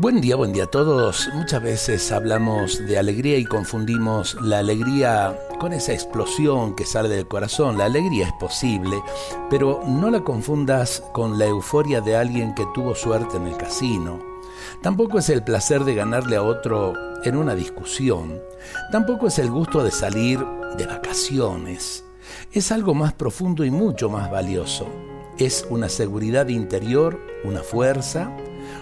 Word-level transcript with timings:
Buen 0.00 0.22
día, 0.22 0.34
buen 0.34 0.54
día 0.54 0.64
a 0.64 0.66
todos. 0.66 1.28
Muchas 1.34 1.62
veces 1.62 2.10
hablamos 2.10 2.78
de 2.86 2.98
alegría 2.98 3.36
y 3.36 3.44
confundimos 3.44 4.34
la 4.40 4.60
alegría 4.60 5.38
con 5.58 5.74
esa 5.74 5.92
explosión 5.92 6.74
que 6.74 6.86
sale 6.86 7.10
del 7.10 7.28
corazón. 7.28 7.76
La 7.76 7.84
alegría 7.84 8.28
es 8.28 8.32
posible, 8.40 9.02
pero 9.50 9.82
no 9.86 10.10
la 10.10 10.20
confundas 10.20 11.02
con 11.12 11.38
la 11.38 11.44
euforia 11.44 12.00
de 12.00 12.16
alguien 12.16 12.54
que 12.54 12.66
tuvo 12.72 12.94
suerte 12.94 13.36
en 13.36 13.46
el 13.46 13.58
casino. 13.58 14.18
Tampoco 14.80 15.18
es 15.18 15.28
el 15.28 15.44
placer 15.44 15.84
de 15.84 15.94
ganarle 15.94 16.36
a 16.36 16.44
otro 16.44 16.94
en 17.22 17.36
una 17.36 17.54
discusión. 17.54 18.40
Tampoco 18.90 19.26
es 19.26 19.38
el 19.38 19.50
gusto 19.50 19.84
de 19.84 19.90
salir 19.90 20.42
de 20.78 20.86
vacaciones. 20.86 22.06
Es 22.52 22.72
algo 22.72 22.94
más 22.94 23.12
profundo 23.12 23.66
y 23.66 23.70
mucho 23.70 24.08
más 24.08 24.30
valioso. 24.30 24.86
Es 25.36 25.66
una 25.68 25.90
seguridad 25.90 26.48
interior, 26.48 27.20
una 27.44 27.62
fuerza, 27.62 28.34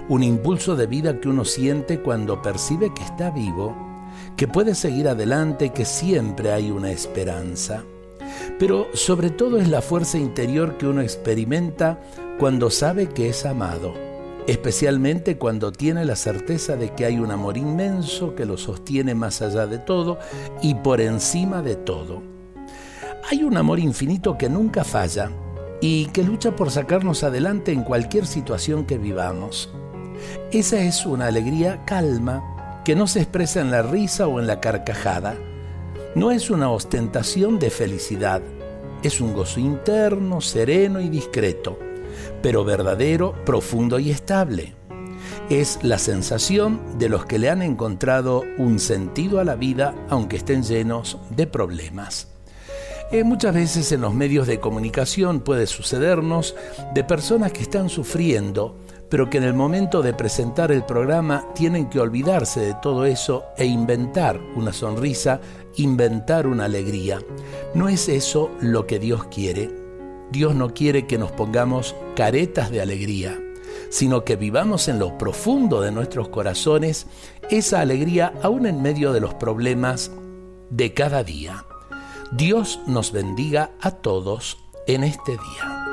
un 0.08 0.22
impulso 0.22 0.76
de 0.76 0.86
vida 0.86 1.20
que 1.20 1.28
uno 1.28 1.44
siente 1.44 2.00
cuando 2.00 2.42
percibe 2.42 2.92
que 2.94 3.02
está 3.02 3.30
vivo, 3.30 3.76
que 4.36 4.48
puede 4.48 4.74
seguir 4.74 5.08
adelante, 5.08 5.70
que 5.70 5.84
siempre 5.84 6.52
hay 6.52 6.70
una 6.70 6.90
esperanza. 6.90 7.84
Pero 8.58 8.86
sobre 8.94 9.30
todo 9.30 9.58
es 9.58 9.68
la 9.68 9.82
fuerza 9.82 10.18
interior 10.18 10.76
que 10.78 10.86
uno 10.86 11.00
experimenta 11.00 12.00
cuando 12.38 12.70
sabe 12.70 13.08
que 13.08 13.28
es 13.28 13.44
amado, 13.44 13.94
especialmente 14.46 15.38
cuando 15.38 15.72
tiene 15.72 16.04
la 16.04 16.16
certeza 16.16 16.76
de 16.76 16.94
que 16.94 17.04
hay 17.04 17.18
un 17.18 17.30
amor 17.30 17.56
inmenso 17.56 18.34
que 18.34 18.46
lo 18.46 18.56
sostiene 18.56 19.14
más 19.14 19.42
allá 19.42 19.66
de 19.66 19.78
todo 19.78 20.18
y 20.62 20.74
por 20.74 21.00
encima 21.00 21.62
de 21.62 21.76
todo. 21.76 22.22
Hay 23.30 23.42
un 23.42 23.56
amor 23.56 23.78
infinito 23.78 24.38
que 24.38 24.48
nunca 24.48 24.84
falla 24.84 25.30
y 25.80 26.06
que 26.06 26.22
lucha 26.22 26.56
por 26.56 26.70
sacarnos 26.70 27.24
adelante 27.24 27.72
en 27.72 27.82
cualquier 27.82 28.26
situación 28.26 28.86
que 28.86 28.98
vivamos. 28.98 29.70
Esa 30.52 30.80
es 30.80 31.04
una 31.06 31.26
alegría 31.26 31.84
calma 31.84 32.82
que 32.84 32.96
no 32.96 33.06
se 33.06 33.20
expresa 33.20 33.60
en 33.60 33.70
la 33.70 33.82
risa 33.82 34.26
o 34.26 34.40
en 34.40 34.46
la 34.46 34.60
carcajada. 34.60 35.36
No 36.14 36.30
es 36.30 36.50
una 36.50 36.70
ostentación 36.70 37.58
de 37.58 37.70
felicidad, 37.70 38.40
es 39.02 39.20
un 39.20 39.34
gozo 39.34 39.60
interno, 39.60 40.40
sereno 40.40 41.00
y 41.00 41.08
discreto, 41.08 41.78
pero 42.42 42.64
verdadero, 42.64 43.34
profundo 43.44 43.98
y 43.98 44.10
estable. 44.10 44.74
Es 45.50 45.78
la 45.82 45.98
sensación 45.98 46.98
de 46.98 47.08
los 47.08 47.26
que 47.26 47.38
le 47.38 47.50
han 47.50 47.62
encontrado 47.62 48.44
un 48.58 48.78
sentido 48.78 49.40
a 49.40 49.44
la 49.44 49.54
vida 49.54 49.94
aunque 50.08 50.36
estén 50.36 50.62
llenos 50.62 51.18
de 51.30 51.46
problemas. 51.46 52.28
Eh, 53.10 53.24
muchas 53.24 53.54
veces 53.54 53.90
en 53.92 54.02
los 54.02 54.12
medios 54.12 54.46
de 54.46 54.60
comunicación 54.60 55.40
puede 55.40 55.66
sucedernos 55.66 56.54
de 56.92 57.04
personas 57.04 57.52
que 57.52 57.62
están 57.62 57.88
sufriendo 57.88 58.76
pero 59.08 59.30
que 59.30 59.38
en 59.38 59.44
el 59.44 59.54
momento 59.54 60.02
de 60.02 60.12
presentar 60.12 60.70
el 60.70 60.84
programa 60.84 61.46
tienen 61.54 61.88
que 61.88 62.00
olvidarse 62.00 62.60
de 62.60 62.74
todo 62.82 63.04
eso 63.04 63.44
e 63.56 63.66
inventar 63.66 64.40
una 64.54 64.72
sonrisa, 64.72 65.40
inventar 65.76 66.46
una 66.46 66.66
alegría. 66.66 67.20
No 67.74 67.88
es 67.88 68.08
eso 68.08 68.50
lo 68.60 68.86
que 68.86 68.98
Dios 68.98 69.24
quiere. 69.24 69.70
Dios 70.30 70.54
no 70.54 70.74
quiere 70.74 71.06
que 71.06 71.18
nos 71.18 71.32
pongamos 71.32 71.96
caretas 72.14 72.70
de 72.70 72.82
alegría, 72.82 73.40
sino 73.88 74.24
que 74.24 74.36
vivamos 74.36 74.88
en 74.88 74.98
lo 74.98 75.16
profundo 75.16 75.80
de 75.80 75.90
nuestros 75.90 76.28
corazones 76.28 77.06
esa 77.50 77.80
alegría 77.80 78.34
aún 78.42 78.66
en 78.66 78.82
medio 78.82 79.12
de 79.12 79.20
los 79.20 79.34
problemas 79.34 80.10
de 80.70 80.92
cada 80.92 81.24
día. 81.24 81.64
Dios 82.30 82.80
nos 82.86 83.12
bendiga 83.12 83.70
a 83.80 83.90
todos 83.90 84.58
en 84.86 85.02
este 85.04 85.32
día. 85.32 85.87